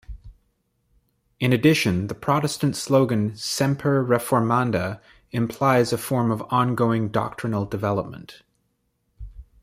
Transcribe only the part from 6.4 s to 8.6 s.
ongoing doctrinal development.